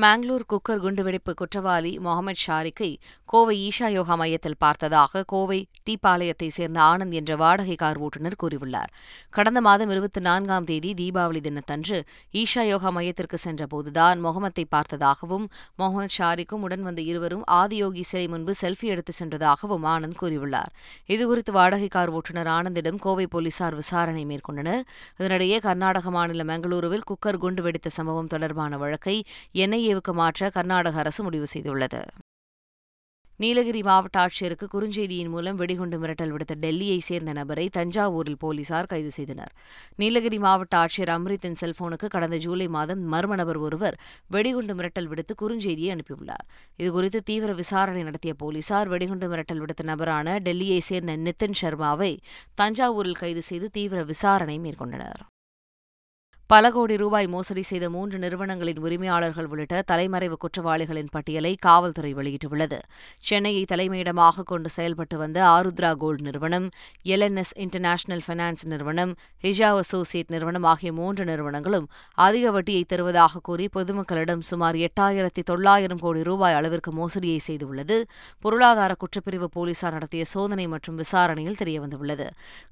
மேங்களூர் 0.00 0.44
குக்கர் 0.48 0.80
குண்டுவெடிப்பு 0.82 1.32
குற்றவாளி 1.34 1.98
முகமது 1.98 2.40
ஷாரிக்கை 2.46 2.96
கோவை 3.24 3.56
ஈஷா 3.68 3.86
யோகா 3.86 4.14
மையத்தில் 4.14 4.54
பார்த்ததாக 4.58 5.22
கோவை 5.26 5.66
தீபாளையத்தை 5.90 6.48
சேர்ந்த 6.48 6.80
ஆனந்த் 6.80 7.10
என்ற 7.10 7.36
வாடகை 7.36 7.74
கார் 7.74 7.98
ஓட்டுநர் 7.98 8.36
கூறியுள்ளார். 8.42 8.90
கடந்த 9.30 9.60
மாதம் 9.60 9.90
இருபத்தி 9.90 10.20
நான்காம் 10.20 10.64
தேதி 10.64 10.94
தீபாவளி 10.94 11.40
தினத்தன்று 11.40 12.04
ஈஷா 12.32 12.60
யோகா 12.60 12.90
மையத்திற்கு 12.90 13.38
சென்றபோதுதான் 13.44 14.24
முகமத்தை 14.24 14.64
பார்த்ததாகவும் 14.70 15.46
முகமது 15.76 16.14
ஷாரிக்கும் 16.18 16.64
உடன் 16.68 16.82
வந்த 16.82 17.00
இருவரும் 17.00 17.44
ஆதியோகி 17.50 18.00
சிலை 18.00 18.28
முன்பு 18.28 18.54
செல்ஃபி 18.60 18.88
எடுத்து 18.94 19.12
சென்றதாகவும் 19.12 19.84
ஆனந்த் 19.84 20.18
கூறியுள்ளார். 20.22 20.72
இதுகுறித்து 21.06 21.50
வாடகை 21.50 21.88
கார் 21.88 22.08
ஓட்டுநர் 22.08 22.46
ஆனந்திடம் 22.46 22.98
கோவை 22.98 23.26
போலீசார் 23.26 23.74
விசாரணை 23.74 24.26
மேற்கொண்டனர். 24.26 24.82
இதனிடையே 25.18 25.60
கர்நாடக 25.60 26.10
மாநில 26.10 26.56
மங்களூருவில் 26.56 27.06
குக்கர் 27.12 27.36
குண்டு 27.36 27.62
வெடித்த 27.62 27.88
சம்பவம் 27.88 28.26
தொடர்பான 28.26 28.76
வழக்கை 28.76 29.24
என்ஐ 29.54 29.80
என்ஐஏவுக்கு 29.82 30.12
மாற்ற 30.12 30.50
கர்நாடக 30.50 30.98
அரசு 30.98 31.20
முடிவு 31.22 31.46
செய்துள்ளது. 31.54 32.00
நீலகிரி 33.40 33.80
மாவட்ட 33.82 34.16
ஆட்சியருக்கு 34.24 34.66
குறுஞ்செய்தியின் 34.72 35.30
மூலம் 35.34 35.56
வெடிகுண்டு 35.60 35.96
மிரட்டல் 36.02 36.32
விடுத்த 36.34 36.54
டெல்லியை 36.64 36.98
சேர்ந்த 36.98 37.32
நபரை 37.32 37.64
தஞ்சாவூரில் 37.76 38.38
போலீசார் 38.38 38.88
கைது 38.92 39.10
செய்தனர். 39.10 39.52
நீலகிரி 39.96 40.38
மாவட்ட 40.38 40.76
ஆட்சியர் 40.82 41.12
அம்ரித்தின் 41.16 41.58
செல்போனுக்கு 41.60 42.08
கடந்த 42.08 42.36
ஜூலை 42.36 42.68
மாதம் 42.68 43.02
மர்ம 43.12 43.38
நபர் 43.42 43.56
ஒருவர் 43.56 43.98
வெடிகுண்டு 44.36 44.76
மிரட்டல் 44.80 45.10
விடுத்து 45.12 45.34
குறுஞ்செய்தியை 45.42 45.90
அனுப்பியுள்ளார். 45.96 46.46
இதுகுறித்து 46.78 47.22
தீவிர 47.30 47.52
விசாரணை 47.62 48.02
நடத்திய 48.02 48.34
போலீசார் 48.34 48.90
வெடிகுண்டு 48.94 49.28
மிரட்டல் 49.34 49.64
விடுத்த 49.64 49.84
நபரான 49.92 50.38
டெல்லியை 50.48 50.80
சேர்ந்த 50.90 51.16
நிதின் 51.26 51.60
சர்மாவை 51.62 52.12
தஞ்சாவூரில் 52.62 53.20
கைது 53.24 53.44
செய்து 53.50 53.68
தீவிர 53.70 54.02
விசாரணை 54.04 54.58
மேற்கொண்டனர். 54.58 55.22
பல 56.52 56.70
கோடி 56.70 56.96
ரூபாய் 56.96 57.26
மோசடி 57.26 57.62
செய்த 57.62 57.90
மூன்று 57.90 58.18
நிறுவனங்களின் 58.18 58.78
உரிமையாளர்கள் 58.78 59.46
உள்ளிட்ட 59.46 59.82
தலைமறைவு 59.90 60.36
குற்றவாளிகளின் 60.36 61.08
பட்டியலை 61.10 61.56
காவல்துறை 61.60 62.14
வெளியிட்டுள்ளது. 62.14 62.78
சென்னையை 63.20 63.64
தலைமையிடமாக 63.72 64.42
கொண்டு 64.42 64.68
செயல்பட்டு 64.68 65.16
வந்த 65.18 65.38
ஆருத்ரா 65.44 65.90
கோல்டு 65.94 66.22
நிறுவனம் 66.22 66.66
எல்என்எஸ் 67.04 67.52
இன்டர்நேஷனல் 67.54 68.22
ஃபைனான்ஸ் 68.26 68.64
நிறுவனம் 68.64 69.14
ஹிஜாவ் 69.44 69.78
அசோசியேட் 69.84 70.28
நிறுவனம் 70.28 70.62
ஆகிய 70.62 70.92
மூன்று 70.92 71.24
நிறுவனங்களும் 71.24 71.86
அதிக 72.14 72.50
வட்டியை 72.50 72.82
தருவதாக 72.84 73.40
கூறி 73.42 73.68
பொதுமக்களிடம் 73.76 74.42
சுமார் 74.50 74.74
எட்டாயிரத்தி 74.74 75.44
தொள்ளாயிரம் 75.44 75.98
கோடி 75.98 76.22
ரூபாய் 76.22 76.54
அளவிற்கு 76.54 76.92
மோசடியை 76.92 77.38
செய்துள்ளது. 77.48 77.98
பொருளாதார 78.40 78.94
குற்றப்பிரிவு 79.04 79.44
போலீசார் 79.44 79.92
நடத்திய 79.92 80.24
சோதனை 80.24 80.66
மற்றும் 80.66 80.96
விசாரணையில் 80.96 81.58
தெரியவந்துள்ளது. 81.64 82.28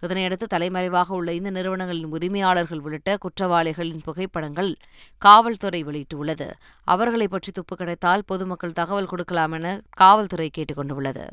இதனையடுத்து 0.06 0.52
தலைமறைவாக 0.56 1.14
உள்ள 1.14 1.32
இந்த 1.32 1.50
நிறுவனங்களின் 1.50 2.12
உரிமையாளர்கள் 2.12 2.78
உள்ளிட்ட 2.78 3.16
குற்றவாளி 3.16 3.68
குற்றவாளிகளின் 3.70 4.04
புகைப்படங்கள் 4.04 4.76
காவல்துறை 5.18 5.84
வெளியிட்டுள்ளது. 5.84 6.50
அவர்களை 6.84 7.28
பற்றி 7.28 7.52
துப்பு 7.52 7.76
கிடைத்தால் 7.76 8.22
பொதுமக்கள் 8.26 8.72
தகவல் 8.72 9.06
கொடுக்கலாம் 9.06 9.52
என 9.52 9.80
காவல்துறை 9.90 10.50
கேட்டுக் 10.50 10.76
கொண்டுள்ளது 10.76 11.28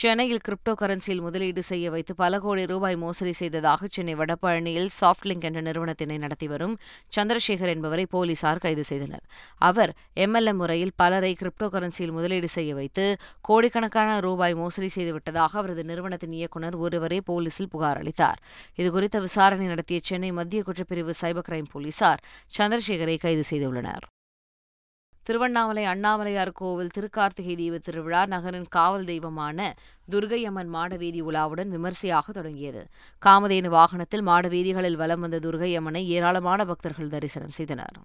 சென்னையில் 0.00 0.42
கிரிப்டோ 0.46 0.72
கரன்சியில் 0.80 1.22
முதலீடு 1.24 1.62
செய்ய 1.62 1.86
வைத்து 1.90 2.12
பல 2.14 2.38
கோடி 2.38 2.62
ரூபாய் 2.66 2.96
மோசடி 2.96 3.32
செய்ததாக 3.32 3.86
சென்னை 3.86 4.14
வடபழனியில் 4.20 4.88
சாஃப்ட்லிங்க் 5.00 5.44
என்ற 5.48 5.60
நிறுவனத்தினை 5.60 6.16
நடத்தி 6.18 6.46
வரும் 6.46 6.74
சந்திரசேகர் 7.16 7.72
என்பவரை 7.72 8.06
போலீசார் 8.06 8.58
கைது 8.58 8.84
செய்தனர். 8.84 9.24
அவர் 9.68 9.92
எம்எல்ஏ 10.24 10.52
முறையில் 10.52 10.92
பலரை 10.96 11.36
கிரிப்டோ 11.40 11.66
கரன்சியில் 11.74 12.14
முதலீடு 12.18 12.48
செய்ய 12.48 12.74
வைத்து 12.74 13.04
கோடிக்கணக்கான 13.48 14.14
ரூபாய் 14.20 14.54
மோசடி 14.54 14.88
செய்துவிட்டதாக 14.96 15.58
அவரது 15.62 15.84
நிறுவனத்தின் 15.84 16.32
இயக்குநர் 16.32 16.74
ஒருவரே 16.74 17.20
போலீசில் 17.20 17.68
புகார் 17.68 18.00
அளித்தார். 18.02 18.40
இதுகுறித்த 18.76 19.20
விசாரணை 19.20 19.66
நடத்திய 19.66 20.00
சென்னை 20.02 20.32
மத்திய 20.32 20.62
குற்றப்பிரிவு 20.68 21.14
சைபர் 21.20 21.48
கிரைம் 21.50 21.70
போலீசார் 21.72 22.24
சந்திரசேகரை 22.58 23.18
கைது 23.18 23.44
செய்துள்ளனர். 23.50 24.06
திருவண்ணாமலை 25.22 25.84
அண்ணாமலையார் 25.84 26.52
கோவில் 26.52 26.92
திருக்கார்த்திகை 26.98 27.54
தீப 27.56 27.78
திருவிழா 27.78 28.26
நகரின் 28.26 28.68
காவல் 28.68 29.04
தெய்வமான 29.04 29.58
துர்கையம்மன் 30.12 30.70
மாடவீதி 30.76 31.20
உலாவுடன் 31.22 31.68
விமர்சையாக 31.68 32.32
தொடங்கியது. 32.32 32.82
காமதேனு 33.22 33.68
வாகனத்தில் 33.68 34.26
மாடவீதிகளில் 34.26 34.96
வலம் 34.96 35.20
வந்த 35.20 35.38
துர்கையம்மனை 35.38 36.04
ஏராளமான 36.06 36.64
பக்தர்கள் 36.64 37.08
தரிசனம் 37.08 37.56
செய்தனர். 37.58 37.98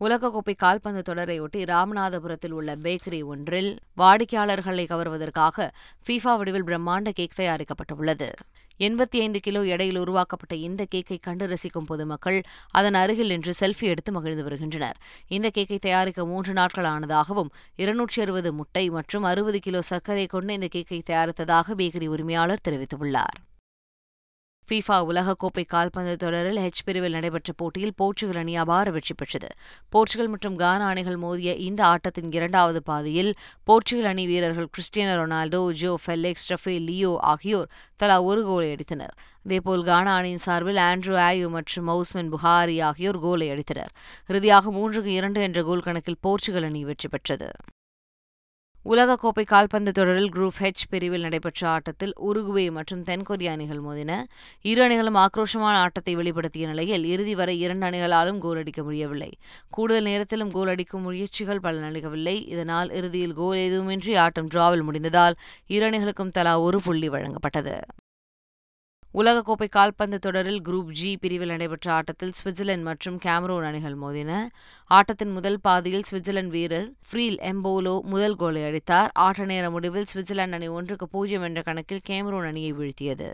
உலகக்கோப்பை 0.00 0.54
கால்பந்து 0.56 1.14
தொடரையொட்டி 1.14 1.60
ராமநாதபுரத்தில் 1.72 2.50
உள்ள 2.50 2.76
பேக்கரி 2.76 3.24
ஒன்றில் 3.24 3.78
வாடிக்கையாளர்களை 3.96 4.84
கவர்வதற்காக 4.90 5.70
ஃபீஃபா 6.06 6.36
வடிவில் 6.36 6.64
பிரம்மாண்ட 6.64 7.10
கேக் 7.10 7.36
தயாரிக்கப்பட்டுள்ளது. 7.36 8.28
எண்பத்தி 8.78 9.18
ஐந்து 9.20 9.40
கிலோ 9.40 9.64
எடையில் 9.64 9.98
உருவாக்கப்பட்ட 9.98 10.54
இந்த 10.56 10.86
கேக்கை 10.94 11.18
கண்டு 11.20 11.46
ரசிக்கும் 11.46 11.86
பொதுமக்கள் 11.86 12.42
அதன் 12.70 12.94
அருகில் 12.94 13.26
நின்று 13.26 13.52
செல்ஃபி 13.60 13.80
எடுத்து 13.80 14.12
மகிழ்ந்து 14.12 14.42
வருகின்றனர். 14.42 14.96
இந்த 15.28 15.50
கேக்கை 15.58 15.78
தயாரிக்க 15.78 16.26
மூன்று 16.26 16.52
நாட்கள் 16.52 16.84
ஆனதாகவும் 16.84 17.52
இருநூற்றி 17.76 18.22
அறுபது 18.22 18.52
முட்டை 18.52 18.90
மற்றும் 18.90 19.22
அறுபது 19.22 19.60
கிலோ 19.60 19.82
சர்க்கரை 19.82 20.26
கொண்டு 20.26 20.54
இந்த 20.54 20.68
கேக்கை 20.74 21.02
தயாரித்ததாக 21.10 21.74
பேக்கரி 21.76 22.06
உரிமையாளர் 22.06 22.66
தெரிவித்துள்ளார். 22.68 23.38
ஃபீஃபா 24.70 24.96
உலகக்கோப்பை 25.10 25.62
கால்பந்து 25.72 26.12
தொடரில் 26.22 26.58
ஹெச் 26.64 26.82
பிரிவில் 26.86 27.14
நடைபெற்ற 27.16 27.52
போட்டியில் 27.60 27.94
போர்ச்சுகல் 28.00 28.38
அணி 28.42 28.52
அபார 28.62 28.90
வெற்றி 28.96 29.14
பெற்றது. 29.20 29.48
போர்ச்சுகல் 29.94 30.30
மற்றும் 30.32 30.56
கானா 30.60 30.88
அணிகள் 30.92 31.16
மோதிய 31.22 31.52
இந்த 31.68 31.80
ஆட்டத்தின் 31.92 32.28
இரண்டாவது 32.36 32.80
பாதியில் 32.90 33.30
போர்ச்சுகல் 33.68 34.08
அணி 34.10 34.26
வீரர்கள் 34.30 34.68
Cristiano 34.74 35.16
Ronaldo 35.20 35.60
João 35.80 35.94
Félix 36.04 36.46
Rafael 36.52 36.74
Leão 36.90 37.12
ஆகியோர் 37.32 37.68
தலா 38.02 38.18
ஒரு 38.28 38.44
கோலை 38.50 38.68
அடித்தனர். 38.76 39.16
இதேபோல் 39.46 39.84
கானா 39.90 40.14
அணியின் 40.20 40.44
சார்பில் 40.46 40.80
ஆண்ட்ரூ 40.86 41.16
ஆயு 41.26 41.48
மற்றும் 41.56 41.88
மவுஸ்மென் 41.90 42.32
புகாரி 42.36 42.78
ஆகியோர் 42.90 43.20
கோலை 43.26 43.48
அடித்தனர். 43.56 43.92
இறுதியாக 44.30 44.72
மூன்றுக்கு 44.78 45.12
இரண்டு 45.18 45.42
என்ற 45.48 45.62
கோல் 45.70 45.86
கணக்கில் 45.88 46.22
போர்ச்சுகல் 46.26 46.68
அணி 46.70 46.84
வெற்றி 46.84 47.10
பெற்றது. 47.16 47.50
உலகக்கோப்பை 48.86 49.42
கால்பந்து 49.44 49.92
தொடரில் 49.92 50.30
குரூப் 50.32 50.58
ஹெச் 50.58 50.84
பிரிவில் 50.88 51.20
நடைபெற்ற 51.20 51.68
ஆட்டத்தில் 51.68 52.12
உருகுவே 52.22 52.64
மற்றும் 52.72 53.02
தென்கொரிய 53.02 53.48
அணிகள் 53.50 53.82
மோதின 53.82 54.12
இரு 54.62 54.82
அணிகளும் 54.82 55.14
ஆக்ரோஷமான 55.14 55.74
ஆட்டத்தை 55.84 56.16
வெளிப்படுத்திய 56.16 56.66
நிலையில் 56.66 57.04
இறுதி 57.04 57.34
வரை 57.34 57.58
இரண்டு 57.58 57.86
அணிகளாலும் 57.86 58.38
கோல் 58.38 58.56
அடிக்க 58.56 58.82
முடியவில்லை. 58.82 59.30
கூடுதல் 59.70 60.02
நேரத்திலும் 60.02 60.50
கோல் 60.50 60.68
அடிக்கும் 60.68 61.02
முயற்சிகள் 61.02 61.60
பலனளிக்கவில்லை 61.62 62.36
இதனால் 62.48 62.90
இறுதியில் 62.90 63.32
கோல் 63.32 63.56
எதுவுமின்றி 63.56 64.16
ஆட்டம் 64.16 64.48
டிராவில் 64.54 64.86
முடிந்ததால் 64.90 65.36
இரு 65.66 65.90
அணிகளுக்கும் 65.90 66.28
தலா 66.28 66.60
ஒரு 66.60 66.80
புள்ளி 66.84 67.08
வழங்கப்பட்டது. 67.08 67.76
உலகக்கோப்பை 69.14 69.66
கால்பந்து 69.68 70.18
தொடரில் 70.18 70.60
குரூப் 70.62 70.90
ஜி 70.90 71.16
பிரிவில் 71.16 71.48
நடைபெற்ற 71.48 71.92
ஆட்டத்தில் 71.92 72.32
சுவிட்சர்லாந்து 72.38 72.82
மற்றும் 72.82 73.18
கேமரூன் 73.24 73.66
அணிகள் 73.66 73.96
மோதின. 73.98 74.32
ஆட்டத்தின் 74.90 75.32
முதல் 75.32 75.58
பாதியில் 75.60 76.06
சுவிட்சர்லாந்து 76.10 76.54
வீரர் 76.56 76.88
ஃப்ரீல் 77.08 77.38
எம்போலோ 77.52 78.00
முதல் 78.02 78.36
கோலை 78.36 78.62
அடித்தார். 78.62 79.10
ஆட்ட 79.12 79.44
நேர 79.44 79.70
முடிவில் 79.70 80.10
சுவிட்சர்லாந்து 80.14 80.58
அணி 80.58 80.68
ஒன்றுக்கு 80.68 81.08
பூஜ்ஜியம் 81.08 81.42
என்ற 81.42 81.62
கணக்கில் 81.62 82.06
கேமரூன் 82.08 82.46
அணியை 82.46 82.72
வீழ்த்தியது. 82.72 83.30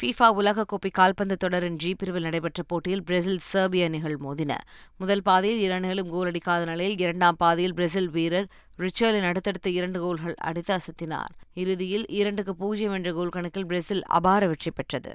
ஃபீஃபா 0.00 0.26
உலகக்கோப்பை 0.40 0.90
கால்பந்து 0.92 1.36
தொடரின் 1.36 1.76
ஜி 1.76 1.94
பிரிவில் 1.94 2.22
நடைபெற்ற 2.22 2.62
போட்டியில் 2.62 3.02
பிரேசில் 3.02 3.38
செர்பிய 3.38 3.84
அணிகள் 3.84 4.14
மோதின. 4.16 4.52
முதல் 4.96 5.22
பாதையில் 5.22 5.60
இரு 5.60 5.72
அணிகளும் 5.72 6.10
கோல் 6.10 6.26
அடிக்காத 6.26 6.64
நிலையில் 6.64 6.98
இரண்டாம் 6.98 7.36
பாதையில் 7.36 7.74
பிரேசில் 7.74 8.08
வீரர் 8.08 8.46
ரிச்சர்லின் 8.78 9.26
அடுத்தடுத்த 9.30 9.70
இரண்டு 9.70 10.00
கோல்கள் 10.00 10.36
அடித்து 10.48 10.72
அசத்தினார். 10.76 11.32
இறுதியில் 11.54 12.06
இரண்டுக்கு 12.20 12.54
பூஜ்ஜியம் 12.54 12.92
என்ற 12.92 13.12
கோல் 13.12 13.34
கணக்கில் 13.38 13.66
பிரேசில் 13.66 14.04
அபார 14.18 14.46
வெற்றி 14.46 14.70
பெற்றது. 14.70 15.14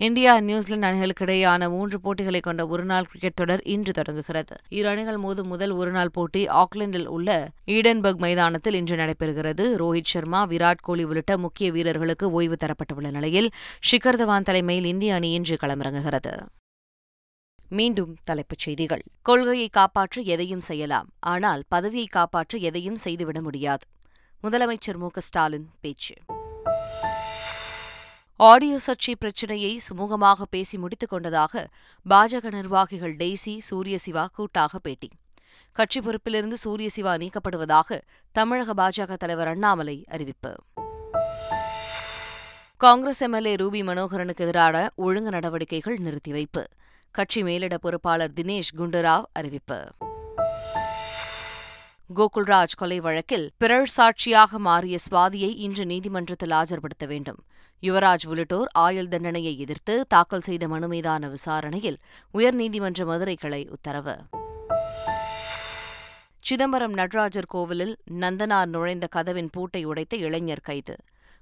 இந்தியா 0.00 0.40
நியூசிலாந்து 0.40 0.86
அணிகளுக்கு 0.86 1.24
இடையேயான 1.24 1.68
மூன்று 1.68 2.00
போட்டிகளை 2.00 2.40
கொண்ட 2.40 2.66
ஒருநாள் 2.66 3.04
கிரிக்கெட் 3.04 3.34
தொடர் 3.34 3.62
இன்று 3.62 3.92
தொடங்குகிறது. 3.92 4.56
இரு 4.68 4.88
அணிகள் 4.88 5.16
மோதும் 5.16 5.42
முதல் 5.42 5.70
ஒருநாள் 5.70 6.10
போட்டி 6.10 6.46
ஆக்லாந்தில் 6.46 7.06
உள்ள 7.06 7.48
ஈடன்பர்க் 7.66 8.16
மைதானத்தில் 8.16 8.74
இன்று 8.74 8.96
நடைபெறுகிறது. 8.96 9.76
ரோஹித் 9.76 10.04
சர்மா 10.04 10.46
விராட் 10.46 10.82
கோலி 10.82 11.04
உள்ளிட்ட 11.04 11.38
முக்கிய 11.38 11.70
வீரர்களுக்கு 11.70 12.30
ஓய்வு 12.30 12.56
தரப்பட்டுள்ள 12.60 13.10
நிலையில் 13.10 13.50
ஷிகர் 13.90 14.16
தவான் 14.16 14.42
தலைமையில் 14.42 14.84
இந்திய 14.84 15.14
அணி 15.14 15.32
இன்று 15.32 15.56
களமிறங்குகிறது. 15.62 16.46
மீண்டும் 17.68 18.16
தலைப்புச் 18.24 18.58
செய்திகள். 18.58 19.02
கொள்கையை 19.22 19.68
காப்பாற்ற 19.68 20.22
எதையும் 20.22 20.60
செய்யலாம். 20.60 21.08
ஆனால் 21.18 21.62
பதவியை 21.68 22.06
காப்பாற்ற 22.06 22.58
எதையும் 22.58 22.96
செய்துவிட 22.96 23.42
முடியாது. 23.42 23.86
முதலமைச்சர் 24.42 24.98
மு 24.98 25.08
ஸ்டாலின் 25.16 25.68
பேச்சு. 25.80 26.14
ஆடியோ 28.40 28.78
சர்ச்சை 28.86 29.14
பிரச்சினையை 29.18 29.80
சுமூகமாக 29.88 30.42
பேசி 30.50 30.78
முடித்துக் 30.78 31.08
கொண்டதாக 31.08 31.68
பாஜக 32.08 32.50
நிர்வாகிகள் 32.50 33.16
டெய்சி 33.16 33.58
சூரியசிவா 33.58 34.28
கூட்டாக 34.34 34.78
பேட்டி. 34.78 35.08
கட்சி 35.72 36.00
பொறுப்பிலிருந்து 36.00 36.52
சூரியசிவா 36.52 37.14
நீக்கப்படுவதாக 37.14 38.00
தமிழக 38.32 38.74
பாஜக 38.74 39.16
தலைவர் 39.16 39.48
அண்ணாமலை 39.48 40.04
அறிவிப்பு. 40.08 40.54
காங்கிரஸ் 42.76 43.20
எம்எல்ஏ 43.20 43.54
ரூபி 43.54 43.82
மனோகரனுக்கு 43.82 44.44
எதிரான 44.44 44.88
ஒழுங்கு 44.96 45.30
நடவடிக்கைகள் 45.30 45.98
நிறுத்தி 45.98 46.30
வைப்பு. 46.30 46.68
கட்சி 47.10 47.42
மேலிட 47.42 47.78
பொறுப்பாளர் 47.78 48.32
தினேஷ் 48.32 48.74
குண்டுராவ் 48.76 49.22
அறிவிப்பு. 49.32 49.84
கோகுல்ராஜ் 52.16 52.76
கொலை 52.76 53.00
வழக்கில் 53.00 53.50
பிறழ் 53.56 53.84
சாட்சியாக 53.84 54.58
மாறிய 54.58 54.98
சுவாதியை 55.10 55.52
இன்று 55.56 55.86
நீதிமன்றத்தில் 55.86 56.50
ஆஜர்படுத்த 56.50 57.06
வேண்டும். 57.06 57.44
யுவராஜ் 57.82 58.26
உள்ளிட்டோர் 58.26 58.68
ஆயுள் 58.72 59.08
தண்டனையை 59.08 59.58
எதிர்த்து 59.58 60.06
தாக்கல் 60.08 60.40
செய்த 60.40 60.68
மனு 60.68 60.88
மீதான 60.88 61.28
விசாரணையில் 61.28 61.98
உயர்நீதிமன்ற 62.34 63.06
மதுரை 63.06 63.34
கிளை 63.34 63.68
உத்தரவு. 63.70 64.16
சிதம்பரம் 66.40 66.92
நடராஜர் 66.92 67.46
கோவிலில் 67.46 67.96
நந்தனார் 68.10 68.66
நுழைந்த 68.66 69.06
கதவின் 69.06 69.48
பூட்டை 69.52 69.86
உடைத்த 69.86 70.16
இளைஞர் 70.16 70.60
கைது. 70.62 70.96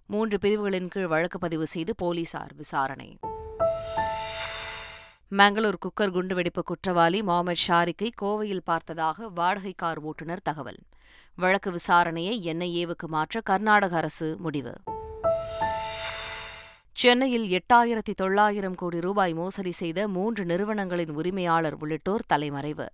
மூன்று 0.07 0.39
பிரிவுகளின் 0.39 0.89
கீழ் 0.89 1.07
வழக்கு 1.07 1.39
பதிவு 1.39 1.67
செய்து 1.67 1.95
போலீசார் 1.95 2.55
விசாரணை. 2.55 3.19
மங்களூர் 5.31 5.79
குக்கர் 5.79 6.11
குண்டுவெடிப்பு 6.11 6.63
குற்றவாளி 6.63 7.23
முகமது 7.23 7.61
ஷாரிக்கை 7.69 8.11
கோவையில் 8.23 8.61
பார்த்ததாக 8.65 9.29
வாடகை 9.29 9.73
கார் 9.77 9.99
ஓட்டுநர் 9.99 10.43
தகவல். 10.43 10.79
வழக்கு 11.35 11.71
விசாரணையை 11.71 12.41
என்ஐஏவுக்கு 12.43 13.07
மாற்ற 13.07 13.41
கர்நாடக 13.41 13.97
அரசு 13.97 14.37
முடிவு. 14.39 14.73
சென்னையில் 16.99 17.59
எட்டாயிரத்தி 17.59 18.15
தொள்ளாயிரம் 18.15 18.75
கோடி 18.75 19.01
ரூபாய் 19.01 19.35
மோசடி 19.35 19.73
செய்த 19.73 20.09
மூன்று 20.09 20.45
நிறுவனங்களின் 20.45 21.11
உரிமையாளர் 21.11 21.75
உள்ளிட்டோர் 21.75 22.25
தலைமறைவு. 22.27 22.87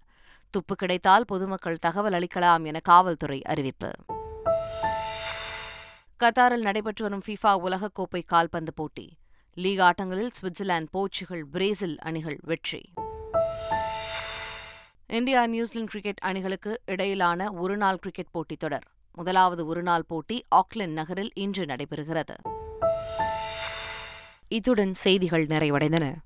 துப்பு 0.51 0.75
கிடைத்தால் 0.75 1.25
பொதுமக்கள் 1.27 1.77
தகவல் 1.77 2.13
அளிக்கலாம் 2.13 2.65
என 2.65 2.81
காவல்துறை 2.81 3.43
அறிவிப்பு. 3.43 3.91
கத்தாரில் 6.25 6.61
நடைபெற்று 6.61 7.05
வரும் 7.05 7.23
ஃபிஃபா 7.27 7.53
உலகக்கோப்பை 7.67 8.23
கால்பந்து 8.25 8.73
போட்டி. 8.75 9.17
லீக் 9.55 9.79
ஆட்டங்களில் 9.79 10.31
சுவிட்சர்லாந்து 10.41 10.87
போர்ச்சுகல் 10.91 11.47
பிரேசில் 11.47 11.99
அணிகள் 11.99 12.39
வெற்றி. 12.43 12.93
இந்தியா 15.07 15.47
நியூசிலாந்து 15.47 15.91
கிரிக்கெட் 15.91 16.19
அணிகளுக்கு 16.21 16.81
இடையிலான 16.85 17.53
ஒருநாள் 17.53 17.99
கிரிக்கெட் 17.99 18.31
போட்டித் 18.31 18.59
தொடர். 18.59 18.85
முதலாவது 19.13 19.67
ஒருநாள் 19.67 20.05
போட்டி 20.07 20.45
ஆக்லாந்து 20.51 20.93
நகரில் 20.93 21.31
இன்று 21.35 21.65
நடைபெறுகிறது. 21.65 22.35
இத்துடன் 24.55 24.95
செய்திகள் 24.95 25.47
நிறைவடைந்தன. 25.47 26.15